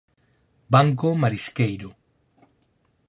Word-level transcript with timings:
Banco 0.73 1.09
marisqueiro. 1.21 1.89